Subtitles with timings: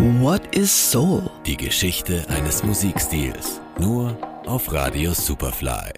[0.00, 1.28] What is Soul?
[1.44, 3.60] Die Geschichte eines Musikstils.
[3.78, 4.16] Nur
[4.46, 5.92] auf Radio Superfly.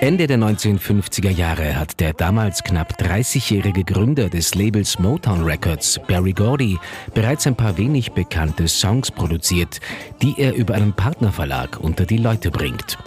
[0.00, 6.32] Ende der 1950er Jahre hat der damals knapp 30-jährige Gründer des Labels Motown Records, Barry
[6.32, 6.78] Gordy,
[7.14, 9.78] bereits ein paar wenig bekannte Songs produziert,
[10.20, 12.98] die er über einen Partnerverlag unter die Leute bringt.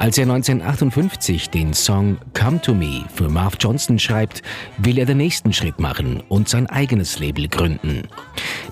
[0.00, 4.40] Als er 1958 den Song Come to Me für Marv Johnson schreibt,
[4.78, 8.08] will er den nächsten Schritt machen und sein eigenes Label gründen.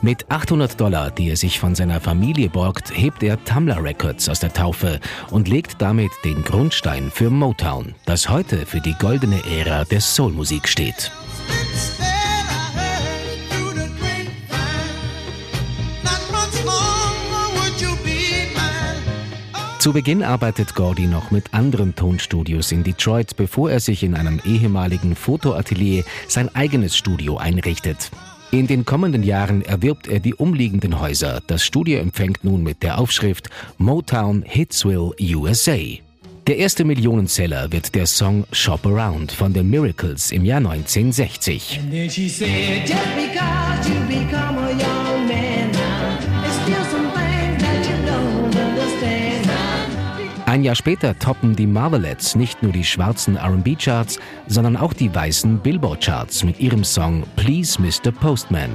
[0.00, 4.40] Mit 800 Dollar, die er sich von seiner Familie borgt, hebt er Tumblr Records aus
[4.40, 5.00] der Taufe
[5.30, 10.66] und legt damit den Grundstein für Motown, das heute für die goldene Ära der Soulmusik
[10.66, 11.12] steht.
[19.88, 24.38] Zu Beginn arbeitet Gordy noch mit anderen Tonstudios in Detroit, bevor er sich in einem
[24.44, 28.10] ehemaligen Fotoatelier sein eigenes Studio einrichtet.
[28.50, 31.40] In den kommenden Jahren erwirbt er die umliegenden Häuser.
[31.46, 35.78] Das Studio empfängt nun mit der Aufschrift Motown Hitsville USA.
[36.46, 41.80] Der erste Millionenseller wird der Song Shop Around von den Miracles im Jahr 1960.
[50.48, 55.58] Ein Jahr später toppen die Marvelettes nicht nur die schwarzen RB-Charts, sondern auch die weißen
[55.58, 58.10] Billboard-Charts mit ihrem Song Please Mr.
[58.10, 58.70] Postman.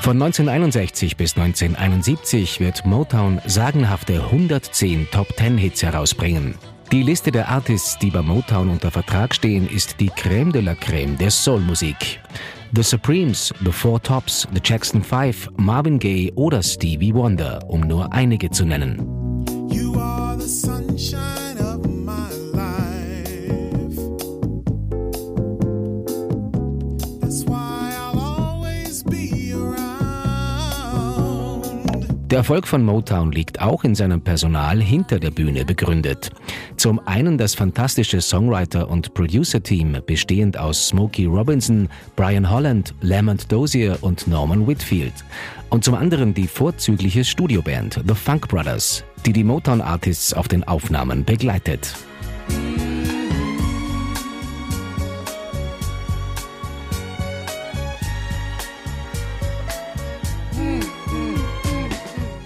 [0.00, 6.54] Von 1961 bis 1971 wird Motown sagenhafte 110 Top-10-Hits herausbringen.
[6.92, 10.72] Die Liste der Artists, die bei Motown unter Vertrag stehen, ist die Crème de la
[10.72, 12.20] Crème der Soulmusik.
[12.76, 18.12] The Supremes, The Four Tops, The Jackson Five, Marvin Gaye oder Stevie Wonder, um nur
[18.12, 18.98] einige zu nennen.
[32.32, 36.30] Der Erfolg von Motown liegt auch in seinem Personal hinter der Bühne begründet.
[36.78, 43.98] Zum einen das fantastische Songwriter- und Producer-Team, bestehend aus Smokey Robinson, Brian Holland, Lamont Dozier
[44.00, 45.12] und Norman Whitfield.
[45.68, 51.26] Und zum anderen die vorzügliche Studioband The Funk Brothers, die die Motown-Artists auf den Aufnahmen
[51.26, 51.94] begleitet.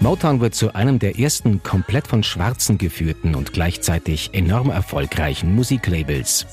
[0.07, 6.47] Motown wird zu einem der ersten komplett von Schwarzen geführten und gleichzeitig enorm erfolgreichen Musiklabels.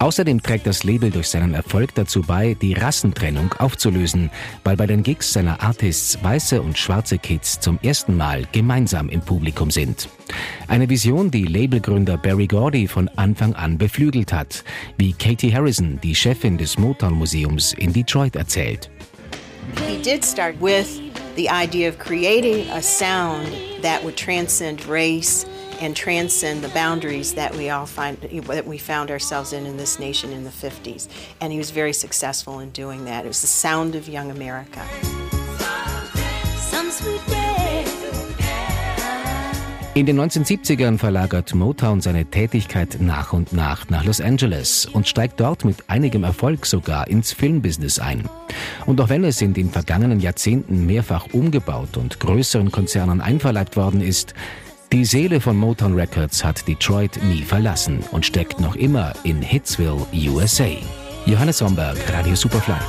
[0.00, 4.32] Außerdem trägt das Label durch seinen Erfolg dazu bei, die Rassentrennung aufzulösen,
[4.64, 9.20] weil bei den Gigs seiner Artists weiße und schwarze Kids zum ersten Mal gemeinsam im
[9.20, 10.08] Publikum sind.
[10.66, 14.64] Eine Vision, die Labelgründer Barry Gordy von Anfang an beflügelt hat,
[14.98, 18.90] wie Katie Harrison, die Chefin des Motown Museums in Detroit, erzählt.
[19.86, 21.00] He did start with
[21.34, 23.46] the idea of creating a sound
[23.82, 25.44] that would transcend race
[25.80, 29.98] and transcend the boundaries that we all find that we found ourselves in in this
[29.98, 31.08] nation in the 50s
[31.40, 33.24] and he was very successful in doing that.
[33.24, 34.86] It was the sound of young america
[39.94, 45.38] In den 1970ern verlagert Motown seine Tätigkeit nach und nach nach Los Angeles und steigt
[45.38, 48.26] dort mit einigem Erfolg sogar ins Filmbusiness ein.
[48.86, 54.00] Und auch wenn es in den vergangenen Jahrzehnten mehrfach umgebaut und größeren Konzernen einverleibt worden
[54.00, 54.32] ist,
[54.94, 60.06] die Seele von Motown Records hat Detroit nie verlassen und steckt noch immer in Hitsville,
[60.14, 60.70] USA.
[61.26, 62.80] Johannes Somberg, Radio Superfly.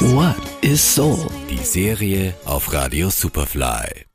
[0.00, 1.28] What is Soul?
[1.50, 4.13] Die Serie auf Radio Superfly.